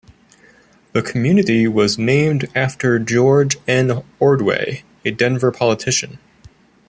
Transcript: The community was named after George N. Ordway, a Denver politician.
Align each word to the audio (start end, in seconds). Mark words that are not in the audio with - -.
The 0.93 1.03
community 1.03 1.67
was 1.67 1.99
named 1.99 2.47
after 2.55 2.97
George 2.97 3.57
N. 3.67 4.01
Ordway, 4.19 4.81
a 5.05 5.11
Denver 5.11 5.51
politician. 5.51 6.17